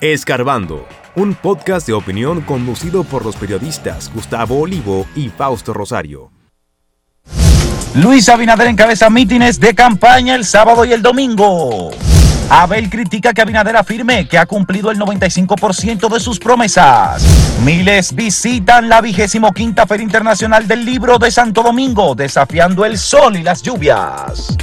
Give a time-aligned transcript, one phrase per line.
[0.00, 0.86] Escarbando,
[1.16, 6.30] un podcast de opinión conducido por los periodistas Gustavo Olivo y Fausto Rosario.
[7.96, 11.90] Luis Abinader encabeza mítines de campaña el sábado y el domingo.
[12.48, 17.24] Abel critica que Abinader afirme que ha cumplido el 95% de sus promesas.
[17.64, 23.36] Miles visitan la vigésimo quinta Feria Internacional del Libro de Santo Domingo, desafiando el sol
[23.36, 24.56] y las lluvias.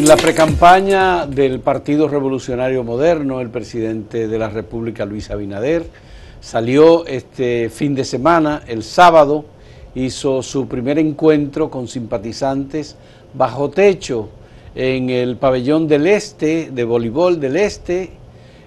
[0.00, 5.84] En la precampaña del Partido Revolucionario Moderno, el presidente de la República, Luis Abinader,
[6.40, 9.44] salió este fin de semana, el sábado,
[9.94, 12.96] hizo su primer encuentro con simpatizantes
[13.34, 14.30] bajo techo
[14.74, 18.08] en el pabellón del Este, de voleibol del Este,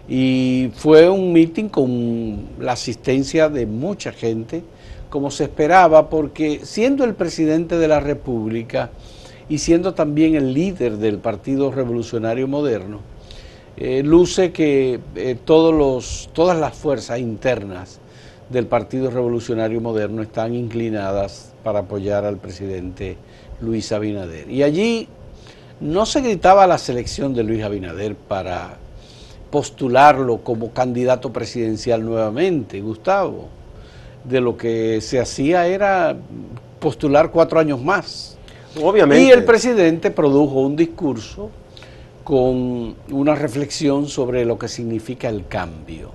[0.07, 4.61] y fue un meeting con la asistencia de mucha gente,
[5.09, 8.91] como se esperaba, porque siendo el presidente de la República,
[9.49, 13.01] y siendo también el líder del Partido Revolucionario Moderno,
[13.75, 17.99] eh, luce que eh, todos los, todas las fuerzas internas
[18.49, 23.17] del Partido Revolucionario Moderno están inclinadas para apoyar al presidente
[23.61, 24.49] Luis Abinader.
[24.49, 25.07] Y allí
[25.79, 28.77] no se gritaba la selección de Luis Abinader para
[29.49, 33.49] postularlo como candidato presidencial nuevamente, Gustavo.
[34.23, 36.15] De lo que se hacía era
[36.79, 38.32] postular cuatro años más
[38.75, 41.51] y el presidente produjo un discurso
[42.23, 46.09] con una reflexión sobre lo que significa el cambio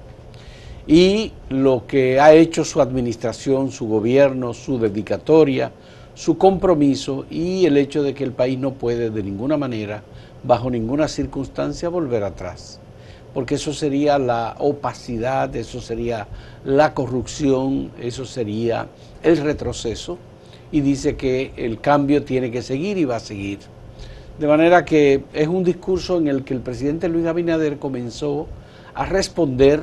[0.86, 5.70] y lo que ha hecho su administración, su gobierno, su dedicatoria,
[6.14, 10.02] su compromiso y el hecho de que el país no puede de ninguna manera,
[10.42, 12.80] bajo ninguna circunstancia, volver atrás.
[13.34, 16.26] Porque eso sería la opacidad, eso sería
[16.64, 18.88] la corrupción, eso sería
[19.22, 20.18] el retroceso
[20.70, 23.58] y dice que el cambio tiene que seguir y va a seguir.
[24.38, 28.46] De manera que es un discurso en el que el presidente Luis Abinader comenzó
[28.94, 29.82] a responder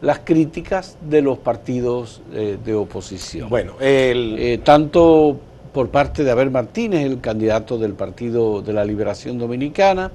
[0.00, 3.48] las críticas de los partidos eh, de oposición.
[3.48, 4.36] Bueno, el...
[4.38, 5.40] Eh, tanto
[5.72, 10.10] por parte de Abel Martínez, el candidato del Partido de la Liberación Dominicana,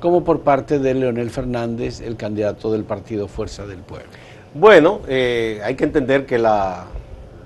[0.00, 4.08] como por parte de Leonel Fernández, el candidato del Partido Fuerza del Pueblo.
[4.54, 6.86] Bueno, eh, hay que entender que la,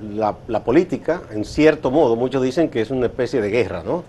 [0.02, 4.04] la, política, en cierto modo, muchos dicen que es una especie de guerra, ¿no?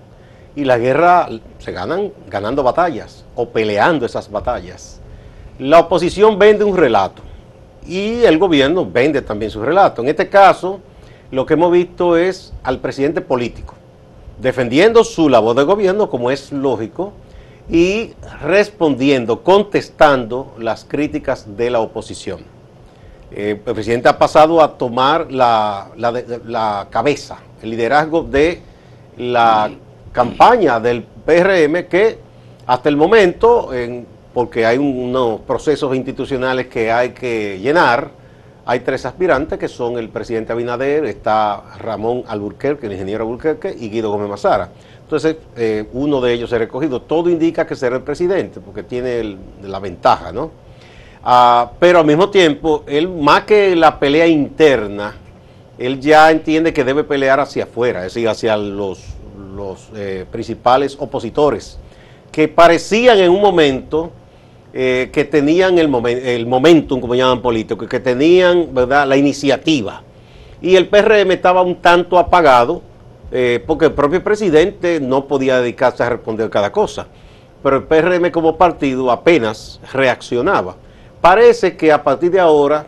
[0.55, 4.99] Y la guerra se ganan ganando batallas o peleando esas batallas.
[5.59, 7.21] La oposición vende un relato
[7.87, 10.01] y el gobierno vende también su relato.
[10.01, 10.79] En este caso,
[11.31, 13.75] lo que hemos visto es al presidente político
[14.43, 17.13] defendiendo su labor de gobierno, como es lógico,
[17.69, 22.52] y respondiendo, contestando las críticas de la oposición.
[23.35, 28.61] Eh, el presidente ha pasado a tomar la, cabeza, el liderazgo de
[29.17, 29.71] la
[30.11, 32.19] campaña del PRM que
[32.65, 33.71] hasta el momento,
[34.33, 38.11] porque hay unos procesos institucionales que hay que llenar,
[38.65, 43.89] hay tres aspirantes que son el presidente Abinader, está Ramón Alburquerque, el ingeniero Alburquerque, y
[43.89, 44.69] Guido Gómez Mazara.
[45.01, 47.01] Entonces, eh, uno de ellos ha recogido.
[47.01, 50.51] Todo indica que será el presidente, porque tiene la ventaja, ¿no?
[51.23, 55.15] Ah, pero al mismo tiempo, él más que la pelea interna,
[55.77, 58.99] él ya entiende que debe pelear hacia afuera, es decir, hacia los,
[59.55, 61.79] los eh, principales opositores,
[62.31, 64.11] que parecían en un momento
[64.73, 69.07] eh, que tenían el, el momentum, como llaman políticos, que tenían ¿verdad?
[69.07, 70.01] la iniciativa.
[70.61, 72.81] Y el PRM estaba un tanto apagado,
[73.31, 77.07] eh, porque el propio presidente no podía dedicarse a responder cada cosa.
[77.61, 80.75] Pero el PRM como partido apenas reaccionaba.
[81.23, 82.85] Parece que a partir de ahora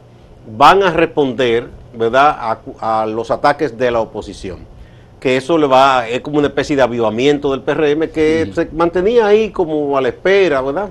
[0.57, 4.59] van a responder, ¿verdad?, a, los ataques de la oposición.
[5.22, 9.28] Que eso le va, es como una especie de avivamiento del PRM que se mantenía
[9.28, 10.90] ahí como a la espera, ¿verdad?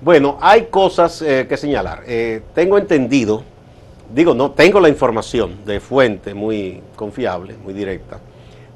[0.00, 2.04] Bueno, hay cosas eh, que señalar.
[2.06, 3.42] Eh, tengo entendido,
[4.14, 8.20] digo, no, tengo la información de fuente muy confiable, muy directa,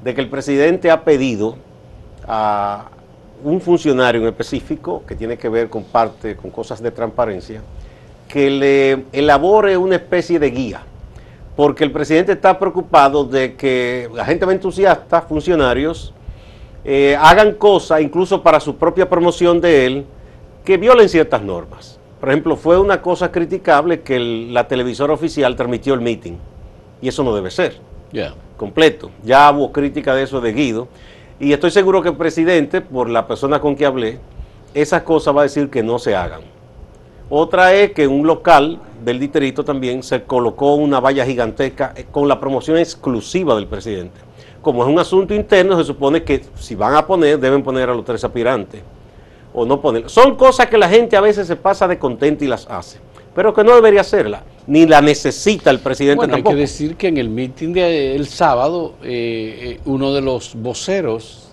[0.03, 1.55] de que el presidente ha pedido
[2.27, 2.89] a
[3.45, 7.61] un funcionario en específico que tiene que ver con parte, con cosas de transparencia,
[8.33, 10.81] que le elabore una especie de guía,
[11.55, 16.15] porque el presidente está preocupado de que la gente entusiasta, funcionarios,
[16.83, 20.05] eh, hagan cosas, incluso para su propia promoción de él,
[20.65, 21.99] que violen ciertas normas.
[22.19, 26.33] Por ejemplo, fue una cosa criticable que la televisora oficial transmitió el meeting,
[27.03, 27.75] y eso no debe ser.
[28.57, 29.11] Completo.
[29.23, 30.87] Ya hubo crítica de eso de Guido,
[31.39, 34.17] y estoy seguro que el presidente, por la persona con que hablé,
[34.73, 36.52] esas cosas va a decir que no se hagan.
[37.29, 42.05] Otra es que en un local del distrito también se colocó una valla gigantesca eh,
[42.11, 44.19] con la promoción exclusiva del presidente.
[44.61, 47.93] como es un asunto interno, se supone que si van a poner, deben poner a
[47.93, 48.81] los tres aspirantes.
[49.53, 50.09] O no poner.
[50.09, 52.97] Son cosas que la gente a veces se pasa de contenta y las hace.
[53.35, 54.43] Pero que no debería hacerla.
[54.65, 56.55] Ni la necesita el presidente Bueno, hay tampoco.
[56.55, 61.49] que decir que en el mitin del sábado, eh, eh, uno de los voceros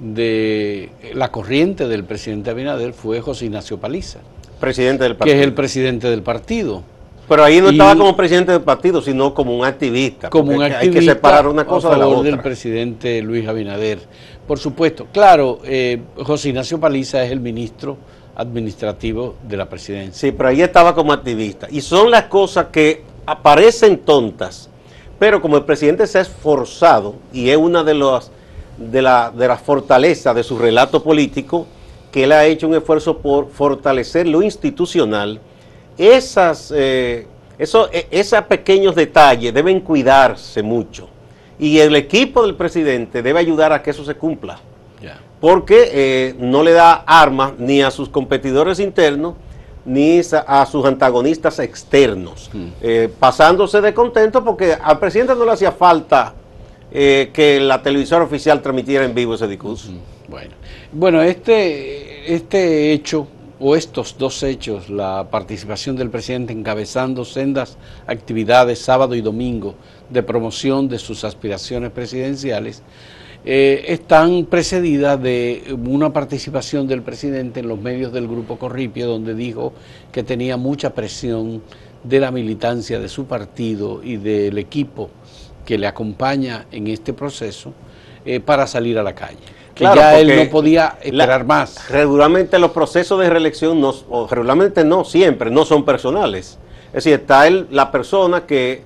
[0.00, 4.20] de la corriente del presidente Abinader fue José Ignacio Paliza,
[4.60, 5.36] presidente del que partido.
[5.38, 6.82] es el presidente del partido.
[7.28, 10.30] Pero ahí no y- estaba como presidente del partido, sino como un activista.
[10.30, 12.22] como un activista Hay que separar una cosa a de la otra.
[12.30, 13.98] del presidente Luis Abinader.
[14.46, 17.96] Por supuesto, claro, eh, José Ignacio Paliza es el ministro
[18.36, 20.28] administrativo de la presidencia.
[20.28, 21.66] Sí, pero ahí estaba como activista.
[21.70, 24.70] Y son las cosas que aparecen tontas,
[25.18, 28.30] pero como el presidente se ha esforzado y es una de las
[28.78, 31.66] de la, de las fortalezas de su relato político,
[32.16, 35.38] que él ha hecho un esfuerzo por fortalecer lo institucional,
[35.98, 37.26] esas, eh,
[37.58, 41.10] eso- e- esos pequeños detalles deben cuidarse mucho.
[41.58, 44.58] Y el equipo del presidente debe ayudar a que eso se cumpla.
[45.42, 49.34] Porque eh, no le da armas ni a sus competidores internos
[49.84, 55.70] ni a sus antagonistas externos, eh, pasándose de contento porque al presidente no le hacía
[55.70, 56.32] falta
[56.90, 59.90] eh, que la televisora oficial transmitiera en vivo ese discurso.
[60.28, 60.54] Bueno,
[60.92, 63.28] bueno este, este hecho
[63.58, 69.74] o estos dos hechos, la participación del presidente encabezando sendas actividades sábado y domingo
[70.10, 72.82] de promoción de sus aspiraciones presidenciales,
[73.44, 79.34] eh, están precedidas de una participación del presidente en los medios del Grupo Corripio, donde
[79.34, 79.72] dijo
[80.12, 81.62] que tenía mucha presión
[82.04, 85.10] de la militancia de su partido y del equipo
[85.64, 87.72] que le acompaña en este proceso
[88.24, 89.38] eh, para salir a la calle.
[89.76, 91.88] Que Claro, ya él no podía esperar la- más.
[91.90, 96.58] Regularmente los procesos de reelección, no, o regularmente no, siempre, no son personales.
[96.88, 98.82] Es decir, está el- la persona que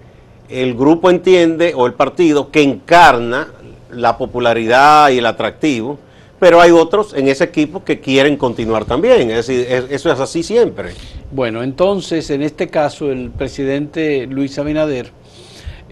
[0.48, 3.46] el grupo entiende o el partido que encarna
[3.92, 5.96] la popularidad y el atractivo,
[6.40, 9.31] pero hay otros en ese equipo que quieren continuar también.
[9.31, 10.90] Es decir, es- eso es así siempre.
[11.31, 15.12] Bueno, entonces, en este caso, el presidente Luis Abinader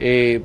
[0.01, 0.43] eh,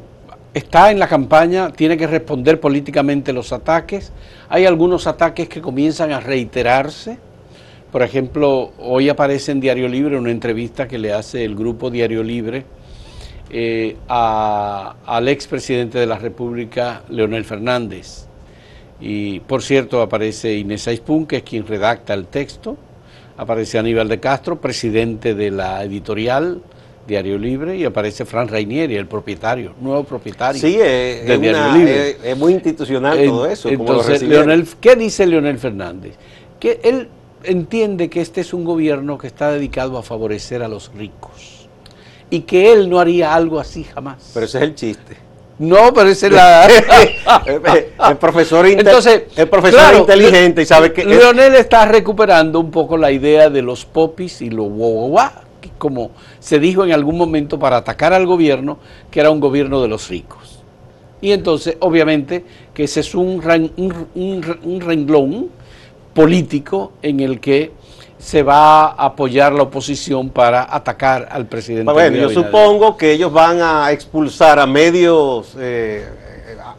[0.54, 4.12] está en la campaña, tiene que responder políticamente los ataques.
[4.50, 7.18] Hay algunos ataques que comienzan a reiterarse.
[7.92, 12.24] Por ejemplo, hoy aparece en Diario Libre una entrevista que le hace el grupo Diario
[12.24, 12.66] Libre
[13.50, 18.26] eh, a- al expresidente de la República, Leonel Fernández.
[19.00, 22.78] Y por cierto, aparece Inés Aispun, que es quien redacta el texto.
[23.38, 26.62] Aparece Aníbal de Castro, presidente de la editorial
[27.08, 27.78] Diario Libre.
[27.78, 30.60] Y aparece Fran Rainieri, el propietario, nuevo propietario.
[30.62, 32.10] Sí, es, de es Diario una- Libre.
[32.12, 33.70] es- es muy institucional En- todo eso.
[33.70, 34.48] como lo Entonces, recibieron.
[34.48, 36.14] Leonel, ¿qué dice Leonel Fernández?
[36.60, 37.10] Que él
[37.44, 41.68] entiende que este es un gobierno que está dedicado a favorecer a los ricos.
[42.30, 44.32] Y que él no haría algo así jamás.
[44.34, 45.18] Pero ese es el chiste.
[45.60, 46.68] no, pero esa es la...
[48.10, 51.06] el profesor, inte- Entonces, el profesor claro, inteligente y sabe que...
[51.06, 55.43] Leonel está recuperando un poco la idea de los popis y los guaguaguá,
[55.78, 58.78] como se dijo en algún momento para atacar al gobierno,
[59.12, 60.64] que era un gobierno de los ricos.
[61.22, 62.44] Y entonces, obviamente,
[62.74, 65.48] que ese es un, ren- un- un- un renglón
[66.14, 67.72] político en el que
[68.20, 71.92] se va a apoyar la oposición para atacar al presidente.
[71.92, 76.06] Bueno, yo supongo que ellos van a expulsar a medios, eh,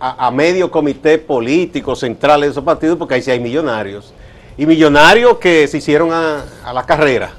[0.01, 4.13] a, a medio comité político central de esos partidos, porque ahí sí hay millonarios.
[4.57, 7.33] Y millonarios que se hicieron a, a la carrera.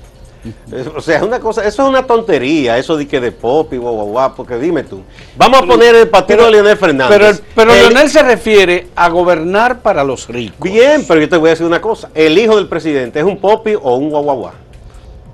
[0.96, 3.78] O sea, es una cosa, eso es una tontería, eso de que de pop y
[3.78, 5.02] guau, guau, guau, porque dime tú.
[5.38, 7.18] Vamos a poner el partido de Leonel Fernández.
[7.18, 10.60] Pero, pero El- Leonel se refiere a gobernar para los ricos.
[10.60, 12.10] Bien, pero yo te voy a decir una cosa.
[12.14, 14.54] El hijo del presidente es un popi o un guaguaguá.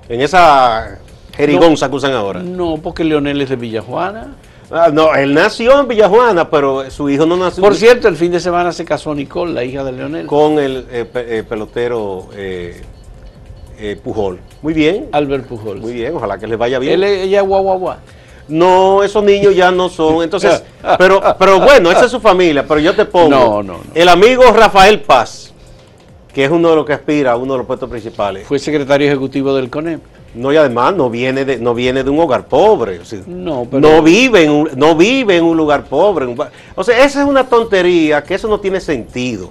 [0.08, 0.98] En esa
[1.36, 2.42] jerigonza que usan ahora.
[2.42, 4.34] No, porque Leonel es de Villajuana.
[4.70, 8.32] Ah, no, él nació en Villajuana, pero su hijo no nació Por cierto, el fin
[8.32, 10.26] de semana se casó Nicole, la hija de Leonel.
[10.26, 12.80] con el eh, eh, pelotero eh,
[13.82, 14.38] eh, Pujol.
[14.62, 15.80] Muy bien, Albert Pujols.
[15.80, 16.94] muy bien, ojalá que les vaya bien.
[16.94, 17.96] Él, ella es guau, guau, guau.
[18.48, 20.22] No, esos niños ya no son.
[20.22, 20.62] Entonces,
[20.98, 22.64] pero, pero bueno, esa es su familia.
[22.66, 23.28] Pero yo te pongo.
[23.28, 23.80] No, no, no.
[23.94, 25.52] El amigo Rafael Paz,
[26.32, 28.46] que es uno de los que aspira a uno de los puestos principales.
[28.46, 30.00] Fue secretario ejecutivo del CONEP.
[30.34, 33.00] No, y además no viene de, no viene de un hogar pobre.
[33.00, 36.34] o sea, No, pero- no, vive en un, no vive en un lugar pobre.
[36.74, 39.50] o sea, esa es una tontería, que eso no tiene sentido.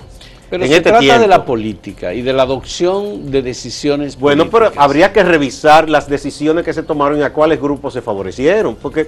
[0.51, 1.21] Pero en se este trata tiempo.
[1.21, 6.07] de la política y de la adopción de decisiones Bueno, pero habría que revisar las
[6.07, 9.07] decisiones que se tomaron y a cuáles grupos se favorecieron, porque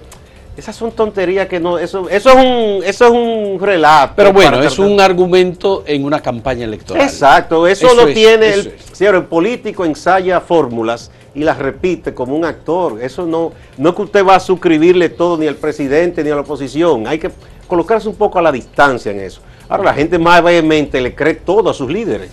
[0.56, 4.14] esas son tonterías que no, eso, eso es un, eso es un relato.
[4.16, 7.04] Pero bueno, es tratar- un argumento en una campaña electoral.
[7.04, 9.02] Exacto, eso, Eso no es, tiene, eso el, es.
[9.02, 13.02] el político ensaya fórmulas y las repite como un actor.
[13.02, 16.36] Eso no, no es que usted va a suscribirle todo ni al presidente ni a
[16.36, 17.06] la oposición.
[17.08, 17.32] Hay que
[17.68, 19.42] colocarse un poco a la distancia en eso.
[19.70, 22.30] Ahora la gente más vehemente le cree todo a sus líderes.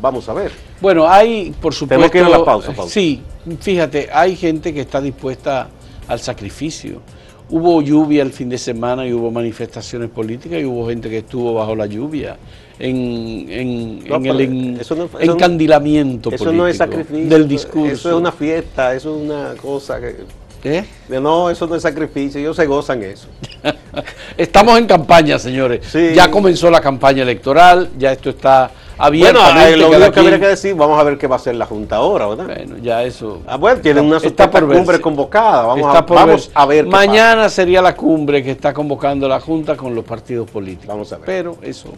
[0.00, 0.50] Vamos a ver.
[0.80, 1.88] Bueno, hay, por supuesto.
[1.94, 2.92] Tenemos que ir a la pausa, pausa.
[2.92, 3.22] Sí,
[3.60, 5.68] fíjate, hay gente que está dispuesta
[6.08, 7.00] al sacrificio.
[7.48, 11.54] Hubo lluvia el fin de semana y hubo manifestaciones políticas y hubo gente que estuvo
[11.54, 12.36] bajo la lluvia
[12.78, 16.68] en, en, No, en pero el en- eso no- eso no- encandilamiento Eso político no
[16.68, 17.28] es sacrificio.
[17.28, 17.92] del discurso.
[17.92, 20.16] Eso es una fiesta, eso es una cosa que...
[20.64, 20.84] ¿Eh?
[21.08, 23.26] No, eso no es sacrificio, ellos se gozan eso.
[24.36, 25.86] Estamos en campaña, señores.
[25.90, 26.12] Sí.
[26.14, 29.76] Ya comenzó la campaña electoral, ya esto está abiertamente.
[29.76, 31.66] Bueno, lo único que habría que decir, vamos a ver qué va a hacer la
[31.66, 32.46] Junta ahora, ¿verdad?
[32.46, 33.42] Bueno, ya eso.
[33.46, 35.64] Ah, bueno, tienen una Está por cumbre convocada.
[35.64, 36.50] Vamos, Está a, por vamos verse.
[36.54, 40.48] a ver qué Mañana sería la cumbre que está convocando la Junta con los partidos
[40.48, 40.86] políticos.
[40.86, 41.26] Vamos a ver.
[41.26, 41.88] Pero eso.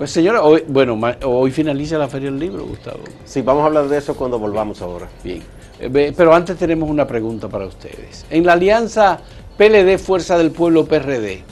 [0.00, 3.00] Pues señora, hoy, bueno, hoy finaliza la Feria del Libro, Gustavo.
[3.26, 5.10] Sí, vamos a hablar de eso cuando volvamos ahora.
[5.22, 5.42] Bien.
[5.78, 8.24] Eh, Pero antes tenemos una pregunta para ustedes.
[8.30, 9.20] En la alianza
[9.58, 11.42] PLD Fuerza del Pueblo PRD,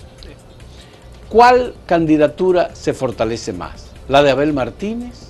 [1.28, 3.90] ¿cuál candidatura se fortalece más?
[4.08, 5.28] ¿La de Abel Martínez?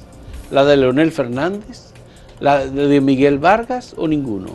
[0.52, 1.90] ¿La de Leonel Fernández?
[2.38, 4.50] ¿La de Miguel Vargas o ninguno?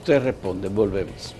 [0.00, 1.34] Ustedes responden, volvemos.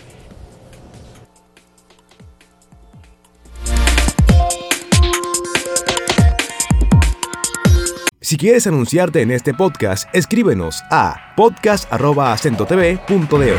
[8.20, 13.54] Si quieres anunciarte en este podcast, escríbenos a podcast.acentotv.de.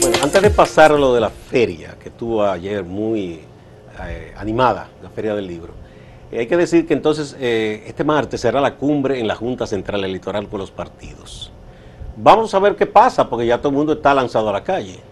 [0.00, 3.38] Bueno, antes de pasar a lo de la feria, que estuvo ayer muy
[4.08, 5.74] eh, animada, la Feria del Libro,
[6.32, 9.68] eh, hay que decir que entonces eh, este martes será la cumbre en la Junta
[9.68, 11.52] Central Electoral con los partidos.
[12.16, 15.08] Vamos a ver qué pasa, porque ya todo el mundo está lanzado a la calle.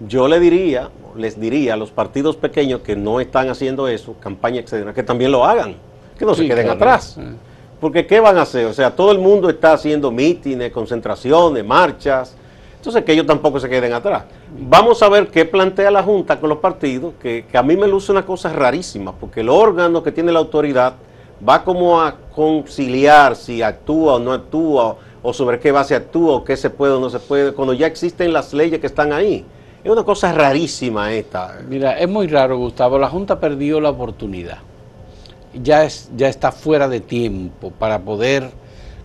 [0.00, 4.60] Yo le diría, les diría a los partidos pequeños que no están haciendo eso, campaña
[4.60, 5.74] etcétera, que también lo hagan,
[6.16, 6.72] que no se queden claro.
[6.72, 7.18] atrás.
[7.80, 8.66] Porque ¿qué van a hacer?
[8.66, 12.36] O sea, todo el mundo está haciendo mítines, concentraciones, marchas.
[12.76, 14.24] Entonces que ellos tampoco se queden atrás.
[14.56, 17.88] Vamos a ver qué plantea la Junta con los partidos, que, que a mí me
[17.88, 20.94] luce una cosa rarísima, porque el órgano que tiene la autoridad
[21.46, 26.44] va como a conciliar si actúa o no actúa, o sobre qué base actúa, o
[26.44, 29.44] qué se puede o no se puede, cuando ya existen las leyes que están ahí.
[29.88, 31.62] Es una cosa rarísima esta.
[31.66, 32.98] Mira, es muy raro, Gustavo.
[32.98, 34.58] La Junta perdió la oportunidad.
[35.62, 38.50] Ya, es, ya está fuera de tiempo para poder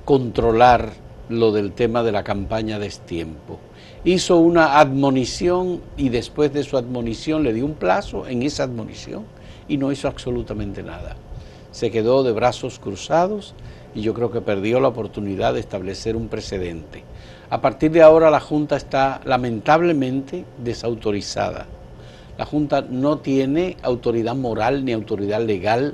[0.04, 0.92] controlar
[1.30, 3.62] lo del tema de la campaña de tiempo.
[4.04, 9.24] Hizo una admonición y después de su admonición le dio un plazo en esa admonición
[9.70, 11.16] y no hizo absolutamente nada.
[11.72, 13.56] Se quedó de brazos cruzados
[13.96, 17.06] y yo creo que perdió la oportunidad de establecer un precedente.
[17.54, 21.68] A partir de ahora la Junta está lamentablemente desautorizada.
[22.36, 25.94] La Junta no tiene autoridad moral ni autoridad legal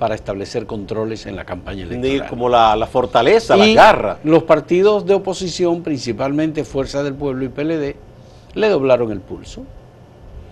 [0.00, 2.28] para establecer controles en la campaña electoral.
[2.28, 4.18] como la, la fortaleza, la garra.
[4.24, 7.94] Los partidos de oposición, principalmente Fuerza del Pueblo y PLD,
[8.54, 9.62] le doblaron el pulso.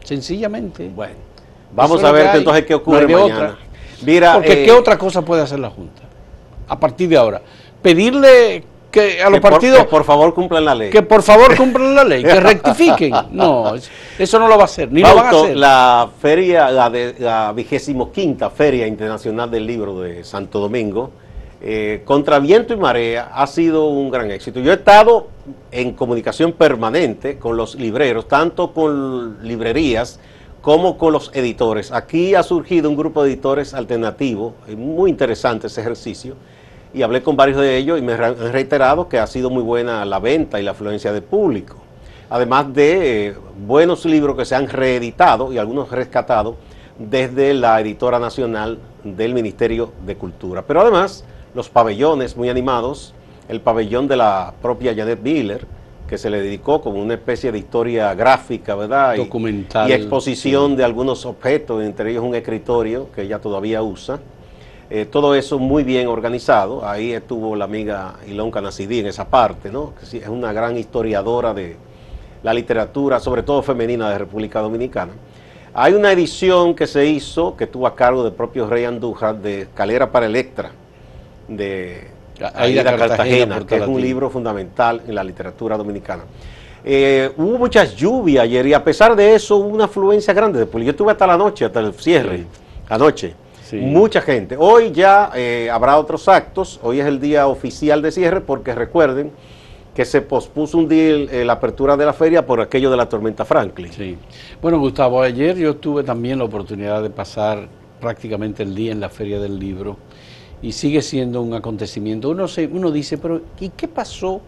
[0.05, 0.89] Sencillamente.
[0.89, 1.17] Bueno,
[1.75, 3.25] vamos Eso a ver entonces qué ocurre mañana.
[3.25, 3.59] otra.
[4.07, 6.03] Mira, Porque eh, ¿qué otra cosa puede hacer la Junta?
[6.69, 7.43] A partir de ahora.
[7.83, 10.91] Pedirle que a los que por- partidos que por, favor cumplan la ley.
[10.91, 13.13] que por favor cumplan la ley, que rectifiquen.
[13.33, 15.57] No, es- eso no lo va a hacer, ni lo van a hacer.
[15.57, 21.11] La feria, la, de, la vigésimo quinta Feria Internacional del Libro de Santo Domingo,
[21.61, 24.61] eh, contra viento y marea, ha sido un gran éxito.
[24.61, 25.29] Yo he estado
[25.73, 30.21] en comunicación permanente con los libreros, tanto con librerías
[30.61, 31.91] como con los editores.
[31.93, 36.37] Aquí ha surgido un grupo de editores alternativos, eh, muy interesante ese ejercicio,
[36.95, 40.05] y hablé con varios de ellos y me han reiterado que ha sido muy buena
[40.05, 41.85] la venta y la afluencia de público
[42.31, 43.35] además de eh,
[43.67, 46.57] buenos libros que se han reeditado y algunos rescatados
[46.99, 50.63] desde la editora nacional del Ministerio de Cultura.
[50.63, 51.25] Pero además,
[51.55, 53.15] los pabellones muy animados,
[53.49, 55.67] el pabellón de la propia Janet Miller,
[56.09, 59.17] que se le dedicó como una especie de historia gráfica, ¿verdad?
[59.17, 64.19] Documental, Y, exposición de algunos objetos, entre ellos un escritorio que ella todavía usa.
[64.97, 66.87] Eh, todo eso muy bien organizado.
[66.87, 69.93] Ahí estuvo la amiga Ilonka Nacidí en esa parte, ¿no?
[69.97, 71.75] Que es una gran historiadora de
[72.45, 75.11] la literatura, sobre todo femenina de República Dominicana.
[75.75, 79.63] Hay una edición que se hizo, que tuvo a cargo del propio Rey Andújar, de
[79.63, 80.71] Escalera para Electra,
[81.49, 82.07] de
[82.39, 86.23] Aida Aida Cartagena, Cartagena, que es un libro fundamental en la literatura dominicana.
[86.85, 90.65] Eh, hubo muchas lluvias ayer y a pesar de eso hubo una afluencia grande.
[90.73, 92.47] Yo estuve hasta la noche, hasta el cierre, Sí.
[92.91, 93.44] anoche.
[93.81, 93.85] Sí.
[93.85, 94.57] Mucha gente.
[94.59, 96.79] Hoy ya eh, habrá otros actos.
[96.83, 99.33] Hoy es el día oficial de cierre porque recuerden
[99.95, 103.09] que se pospuso un día el- la apertura de la feria por aquello de la
[103.09, 103.93] tormenta Franklin.
[103.93, 104.17] Sí.
[104.61, 107.69] Bueno, Gustavo, ayer yo tuve también la oportunidad de pasar
[108.01, 109.97] prácticamente el día en la Feria del Libro
[110.63, 112.31] y sigue siendo un acontecimiento.
[112.31, 114.41] Uno, se, uno dice, pero ¿y qué pasó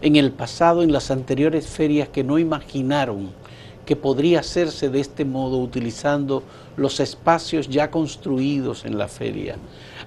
[0.00, 3.30] en el pasado, en las anteriores ferias que no imaginaron
[3.84, 6.42] que podría hacerse de este modo utilizando
[6.76, 9.56] los espacios ya construidos en la feria?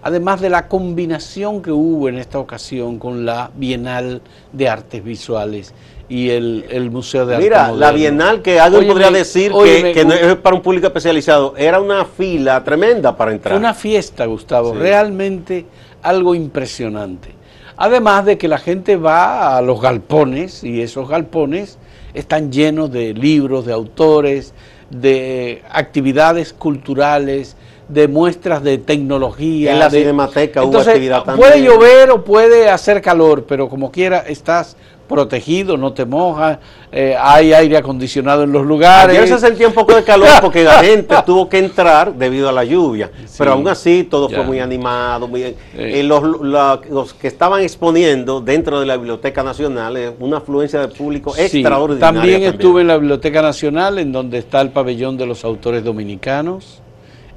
[0.02, 4.22] Además de la combinación que hubo en esta ocasión con la Bienal
[4.54, 5.74] de Artes Visuales
[6.10, 10.36] y el, Museo de Arte Mira, la Bienal que alguien podría decir que, no es
[10.38, 13.58] para un público especializado, era una fila tremenda para entrar.
[13.58, 15.66] Una fiesta, Gustavo, realmente
[16.02, 17.30] algo impresionante.
[17.76, 21.78] Además de que la gente va a los galpones y esos galpones
[22.18, 24.54] están llenos de libros, de autores,
[24.90, 27.56] de actividades culturales,
[27.88, 29.72] de muestras de tecnología.
[29.72, 31.50] En la cinemateca hubo actividad también.
[31.50, 34.76] Puede llover o puede hacer calor, pero como quiera estás
[35.08, 36.60] protegido, no te mojas,
[36.92, 39.18] eh, hay aire acondicionado en los lugares.
[39.18, 42.52] Ayer se sentía un poco de calor porque la gente tuvo que entrar debido a
[42.52, 45.28] la lluvia, pero aún así todo fue muy animado.
[45.28, 50.90] Muy, eh, los, que estaban exponiendo dentro de la Biblioteca Nacional, eh, una afluencia de
[50.90, 52.00] público extraordinaria.
[52.00, 55.84] También, también estuve en la Biblioteca Nacional, en donde está el pabellón de los autores
[55.84, 56.82] dominicanos,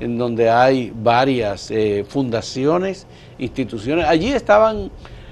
[0.00, 1.72] en donde hay varias
[2.08, 3.06] fundaciones,
[3.38, 4.06] instituciones.
[4.06, 4.90] Allí estaban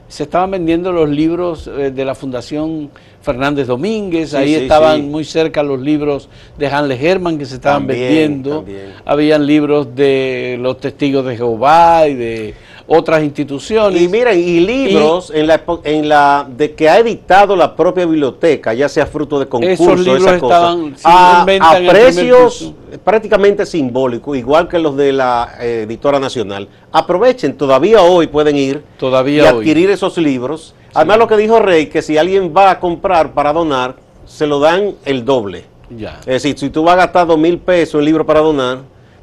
[0.09, 5.62] se estaban vendiendo los libros eh, de la Fundación Fernández Domínguez, ahí estaban muy cerca
[5.62, 8.65] los libros de Hanle Herman que se estaban vendiendo,
[9.05, 12.55] habían libros de los testigos de Jehová y de
[12.88, 14.00] otras instituciones.
[14.00, 18.73] Y miren, y libros en, la, en la de que ha editado la propia biblioteca,
[18.73, 21.47] ya sea fruto de concursos, esos libros estaban a,
[21.87, 22.73] precios
[23.04, 26.66] prácticamente simbólicos, igual que los de la eh, editora nacional.
[26.90, 30.75] Aprovechen, todavía hoy pueden ir todavía y adquirir esos libros.
[30.95, 34.61] Además, lo que dijo Rey, que si alguien va a comprar para donar, se lo
[34.61, 35.64] dan el doble.
[35.90, 36.21] Ya.
[36.21, 38.78] Es decir, si tú vas a gastar dos mil pesos en libro para donar,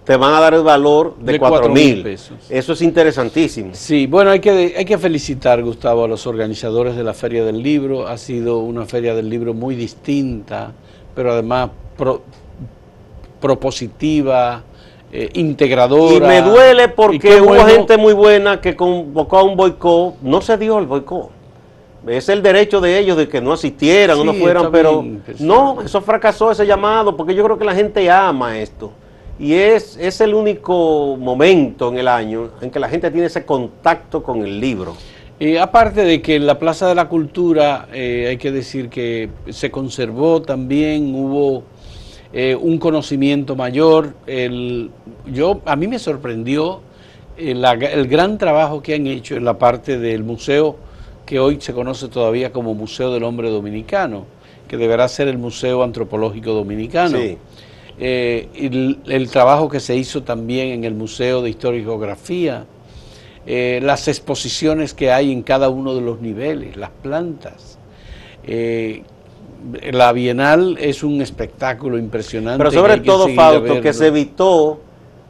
[0.06, 2.38] te van a dar el valor de, cuatro mil pesos.
[2.50, 3.72] Eso es interesantísimo.
[3.74, 7.62] Sí, bueno, hay que, hay que felicitar, Gustavo, a los organizadores de la Feria del
[7.62, 8.08] Libro.
[8.08, 10.72] Ha sido una Feria del Libro muy distinta,
[11.16, 11.72] pero además
[13.40, 14.64] propositiva,
[15.12, 16.16] eh, integradora.
[16.16, 20.22] Y me duele porque hubo gente muy buena que convocó a un boicot.
[20.22, 21.32] No se dio el boicot.
[22.06, 25.04] Es el derecho de ellos de que no asistieran o no fueran, pero
[25.40, 28.92] no, eso fracasó ese llamado porque yo creo que la gente ama esto.
[29.40, 33.46] Y es, es el único momento en el año en que la gente tiene ese
[33.46, 34.96] contacto con el libro.
[35.38, 39.30] Y aparte de que en la Plaza de la Cultura eh, hay que decir que
[39.50, 41.64] se conservó también, hubo
[42.32, 44.14] eh, un conocimiento mayor.
[44.26, 44.92] El,
[45.26, 46.80] yo, a mí me sorprendió
[47.36, 50.78] el, eh, el gran trabajo que han hecho en la parte del museo
[51.26, 54.26] que hoy se conoce todavía como Museo del Hombre Dominicano,
[54.68, 57.18] que deberá ser el Museo Antropológico Dominicano.
[57.18, 57.38] Sí.
[57.98, 62.66] Eh, el, trabajo que se hizo también en el Museo de Historia y Geografía,
[63.46, 67.78] eh, las exposiciones que hay en cada uno de los niveles, las plantas.
[68.44, 69.04] Eh,
[69.92, 72.58] la Bienal es un espectáculo impresionante.
[72.58, 74.80] Pero sobre todo, Fausto, que se evitó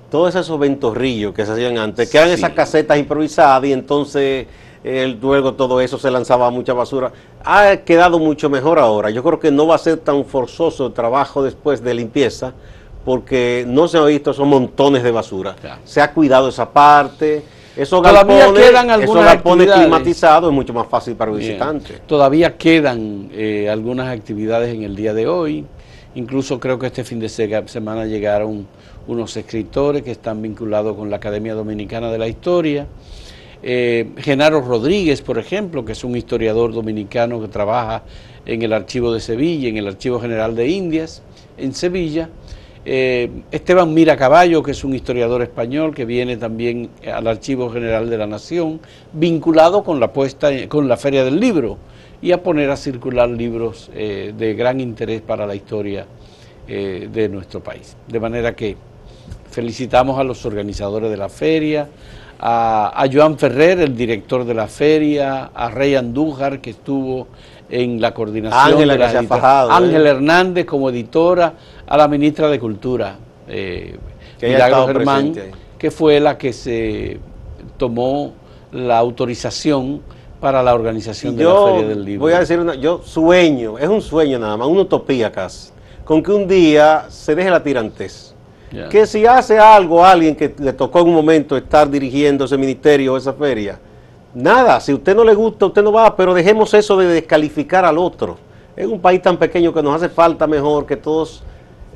[0.10, 4.48] todos esos ventorrillos que se hacían antes, que eran esas casetas improvisadas y entonces
[4.86, 7.12] el, luego todo eso se lanzaba mucha basura.
[7.44, 9.10] Ha quedado mucho mejor ahora.
[9.10, 12.54] Yo creo que no va a ser tan forzoso el trabajo después de limpieza,
[13.04, 15.56] porque no se ha visto esos montones de basura.
[15.84, 17.44] Se ha cuidado esa parte.
[17.76, 22.00] Esos Todavía quedan algunas galpones climatizados es mucho más fácil para el visitante.
[22.06, 25.66] Todavía quedan eh, algunas actividades en el día de hoy.
[26.14, 28.68] Incluso creo que este fin de semana llegaron
[29.08, 32.88] unos escritores que están vinculados con la Academia Dominicana de la Historia.
[33.64, 38.04] Eh, Genaro Rodríguez, por ejemplo, que es un historiador dominicano que trabaja
[38.46, 41.22] en el Archivo de Sevilla, en el Archivo General de Indias,
[41.58, 42.30] en Sevilla.
[42.88, 48.10] Eh, Esteban Mira Caballo, que es un historiador español que viene también al Archivo General
[48.10, 48.80] de la Nación,
[49.14, 51.78] vinculado con la puesta, con la Feria del Libro
[52.22, 56.06] y a poner a circular libros eh, de gran interés para la historia
[56.68, 57.96] de nuestro país.
[58.08, 58.76] De manera que
[59.52, 61.88] felicitamos a los organizadores de la feria,
[62.40, 67.28] a, Joan Ferrer, el director de la feria, a Rey Andújar, que estuvo
[67.70, 69.28] en la coordinación de la ¿eh?
[69.70, 71.54] Ángel Hernández como editora,
[71.88, 73.16] a la ministra de Cultura,
[73.48, 73.98] eh,
[74.40, 75.34] Germán,
[75.78, 77.20] que fue la que se
[77.78, 78.34] tomó
[78.72, 80.02] la autorización
[80.40, 82.22] para la organización de la Feria del Libro.
[82.22, 85.72] Voy a decir una, yo sueño, es un sueño nada más, una utopía casi,
[86.04, 88.35] con que un día se deje la tirantez
[88.90, 92.58] que si hace algo a alguien que le tocó en un momento estar dirigiendo ese
[92.58, 93.80] ministerio o esa feria,
[94.34, 97.98] nada, si usted no le gusta, usted no va, pero dejemos eso de descalificar al
[97.98, 98.38] otro.
[98.76, 101.44] Es un país tan pequeño que nos hace falta mejor que todos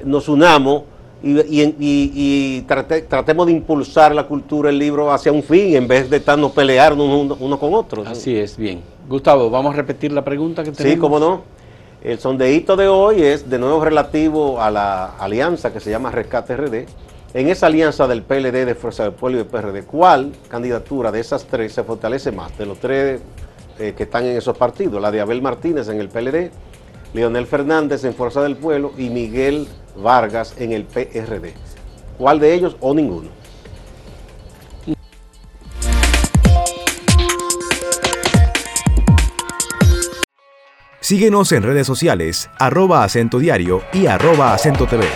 [0.04, 0.84] nos unamos
[1.22, 6.52] y, tratemos de impulsar la cultura, el libro hacia un fin, en vez de estarnos
[6.52, 8.04] peleando uno, con otro.
[8.06, 8.82] Así es, bien.
[9.08, 10.96] Gustavo, vamos a repetir la pregunta que tenemos.
[10.96, 11.42] Sí, cómo no.
[12.02, 16.56] El sondeíto de hoy es de nuevo relativo a la alianza que se llama Rescate
[16.56, 16.86] RD.
[17.34, 21.20] En esa alianza del PLD, de Fuerza del Pueblo y del PRD, ¿cuál candidatura de
[21.20, 22.58] esas tres se fortalece más?
[22.58, 23.20] De los tres
[23.80, 26.52] eh, que están en esos partidos, la de Abel Martínez en el PLD,
[27.14, 31.54] Leonel Fernández en Fuerza del Pueblo y Miguel Vargas en el PRD.
[32.18, 33.28] ¿Cuál de ellos o ninguno?
[41.10, 45.08] Síguenos en redes sociales, arroba acento diario y arroba acento TV.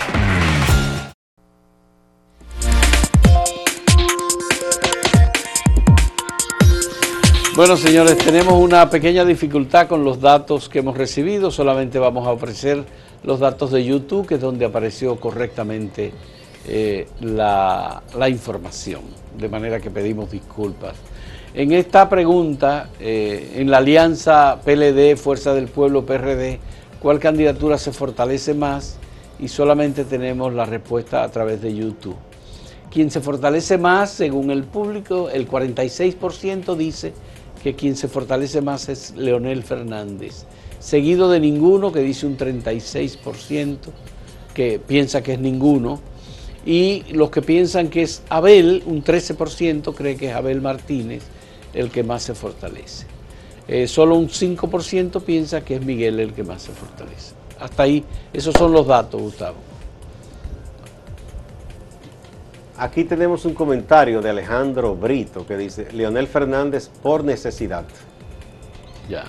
[7.54, 11.52] Bueno, señores, tenemos una pequeña dificultad con los datos que hemos recibido.
[11.52, 12.84] Solamente vamos a ofrecer
[13.22, 16.12] los datos de YouTube, que es donde apareció correctamente
[16.66, 19.02] eh, la, información.
[19.38, 20.94] De manera que pedimos disculpas.
[21.54, 26.58] En esta pregunta, eh, en la alianza PLD, Fuerza del Pueblo, PRD,
[27.00, 28.98] ¿cuál candidatura se fortalece más?
[29.38, 32.16] Y solamente tenemos la respuesta a través de YouTube.
[32.90, 37.12] Quien se fortalece más, según el público, el 46% dice
[37.62, 40.46] que quien se fortalece más es Leonel Fernández,
[40.80, 43.78] seguido de ninguno, que dice un 36%,
[44.54, 46.00] que piensa que es ninguno,
[46.66, 51.22] y los que piensan que es Abel, un 13% cree que es Abel Martínez
[51.74, 53.06] el que más se fortalece.
[53.66, 57.34] Eh, solo un 5% piensa que es Miguel el que más se fortalece.
[57.58, 59.56] Hasta ahí, esos son los datos, Gustavo.
[62.76, 67.84] Aquí tenemos un comentario de Alejandro Brito que dice, Leonel Fernández por necesidad.
[69.08, 69.24] Ya.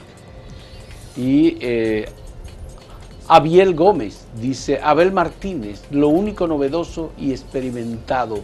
[1.16, 2.10] Y eh,
[3.28, 8.42] Abiel Gómez dice, Abel Martínez, lo único novedoso y experimentado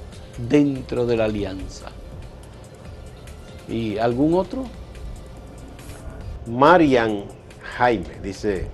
[0.50, 1.88] dentro de la alianza.
[3.70, 4.64] ¿Y algún otro?
[6.48, 7.26] Marian
[7.78, 8.68] Jaime dice,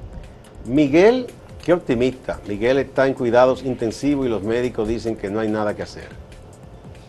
[0.66, 1.28] Miguel
[1.68, 2.40] Qué optimista.
[2.48, 6.08] Miguel está en cuidados intensivos y los médicos dicen que no hay nada que hacer.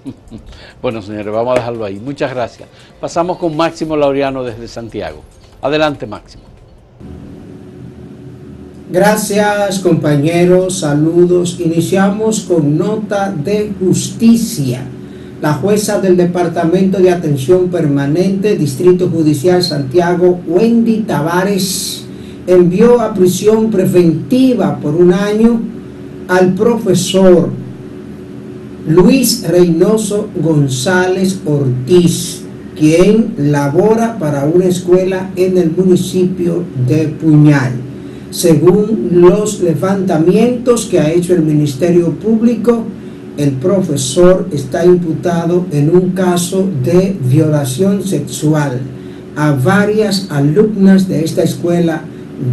[0.82, 2.00] bueno, señores, vamos a dejarlo ahí.
[2.00, 2.68] Muchas gracias.
[3.00, 5.22] Pasamos con Máximo Laureano desde Santiago.
[5.62, 6.42] Adelante, Máximo.
[8.90, 10.78] Gracias, compañeros.
[10.78, 11.60] Saludos.
[11.60, 14.80] Iniciamos con nota de justicia.
[15.42, 22.06] La jueza del Departamento de Atención Permanente, Distrito Judicial Santiago, Wendy Tavares,
[22.46, 25.60] envió a prisión preventiva por un año
[26.26, 27.50] al profesor
[28.88, 32.40] Luis Reynoso González Ortiz,
[32.74, 37.87] quien labora para una escuela en el municipio de Puñal.
[38.30, 42.84] Según los levantamientos que ha hecho el Ministerio Público,
[43.38, 48.80] el profesor está imputado en un caso de violación sexual
[49.36, 52.02] a varias alumnas de esta escuela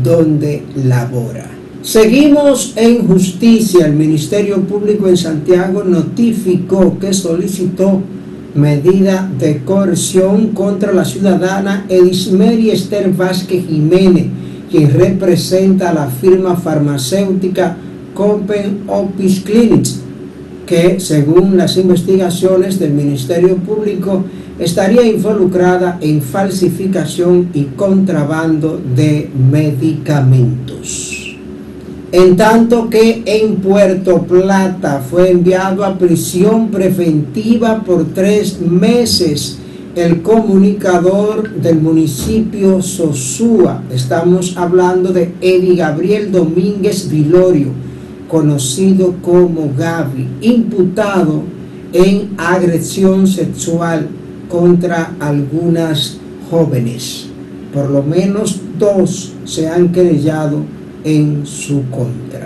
[0.04, 1.50] donde labora.
[1.82, 3.86] Seguimos en justicia.
[3.86, 8.02] El Ministerio Público en Santiago notificó que solicitó
[8.56, 14.28] medida de coerción contra la ciudadana Edismeri Esther Vázquez Jiménez,
[14.70, 17.78] quien representa a la firma farmacéutica
[18.14, 20.02] Copen Office Clinics,
[20.66, 24.24] que según las investigaciones del Ministerio Público
[24.58, 31.38] estaría involucrada en falsificación y contrabando de medicamentos.
[32.12, 39.60] En tanto que en Puerto Plata fue enviado a prisión preventiva por tres meses
[39.96, 43.82] el comunicador del municipio Sosúa.
[43.90, 47.70] Estamos hablando de Eddie Gabriel Domínguez Vilorio,
[48.28, 51.44] conocido como Gaby, imputado
[51.94, 54.10] en agresión sexual
[54.50, 56.18] contra algunas
[56.52, 57.28] jóvenes.
[57.74, 60.60] Por lo menos dos se han querellado
[61.06, 62.45] en su contra.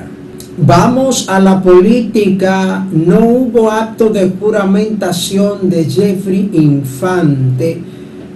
[0.62, 2.86] Vamos a la política.
[2.92, 7.82] No hubo acto de juramentación de Jeffrey Infante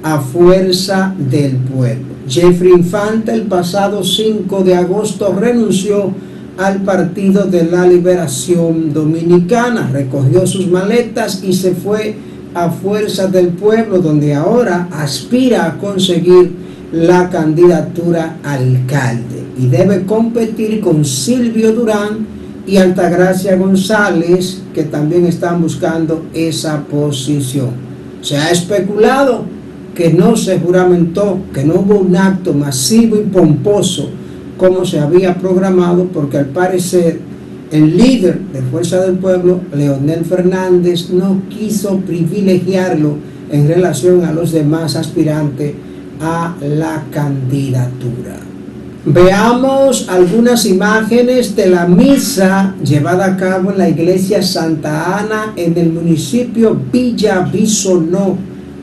[0.02, 2.14] a fuerza del pueblo.
[2.28, 6.14] Jeffrey Infante el pasado 5 de agosto renunció
[6.58, 12.16] al Partido de la Liberación Dominicana, recogió sus maletas y se fue
[12.54, 16.52] a fuerza del pueblo, donde ahora aspira a conseguir
[16.94, 22.26] la candidatura alcalde y debe competir con Silvio Durán
[22.66, 27.72] y Altagracia González, que también están buscando esa posición.
[28.22, 29.44] Se ha especulado
[29.94, 34.10] que no se juramentó, que no hubo un acto masivo y pomposo
[34.58, 37.20] como se había programado, porque al parecer
[37.72, 43.18] el líder de Fuerza del Pueblo, Leonel Fernández, no quiso privilegiarlo
[43.52, 45.74] en relación a los demás aspirantes
[46.22, 48.53] a la candidatura.
[49.06, 55.78] Veamos algunas imágenes de la misa llevada a cabo en la iglesia Santa Ana en
[55.78, 58.38] el municipio Villa Bisonó,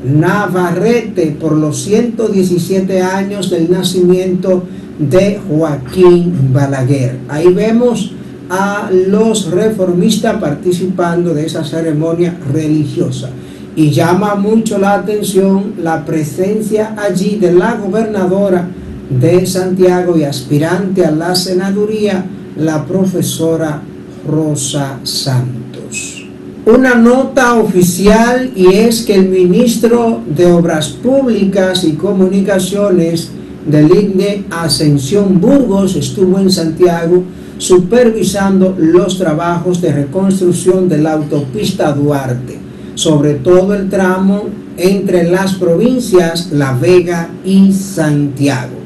[0.05, 4.65] Navarrete, por los 117 años del nacimiento
[4.99, 7.17] de Joaquín Balaguer.
[7.27, 8.13] Ahí vemos
[8.51, 13.31] a los reformistas participando de esa ceremonia religiosa.
[13.75, 18.69] Y llama mucho la atención la presencia allí de la gobernadora
[19.11, 22.25] de Santiago y aspirante a la senaduría,
[22.57, 23.83] la profesora
[24.27, 26.25] Rosa Santos.
[26.67, 33.31] Una nota oficial y es que el ministro de Obras Públicas y Comunicaciones
[33.67, 37.25] del INE, Ascensión Burgos, estuvo en Santiago
[37.59, 42.59] supervisando los trabajos de reconstrucción de la autopista Duarte,
[42.95, 44.45] sobre todo el tramo
[44.77, 48.80] entre las provincias La Vega y Santiago.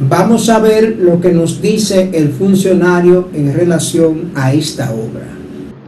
[0.00, 5.26] Vamos a ver lo que nos dice el funcionario en relación a esta obra.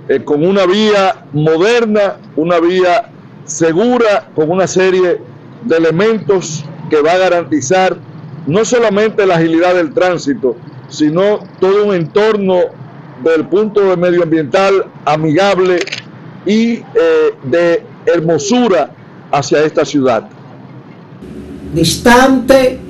[0.08, 3.08] Eh, con una vía moderna, una vía
[3.44, 5.20] segura, con una serie
[5.64, 7.96] de elementos que va a garantizar
[8.48, 10.56] no solamente la agilidad del tránsito,
[10.88, 12.56] sino todo un entorno
[13.22, 15.78] del punto de medioambiental amigable
[16.46, 16.84] y eh,
[17.44, 18.90] de hermosura
[19.30, 20.28] hacia esta ciudad.
[21.72, 22.89] Distante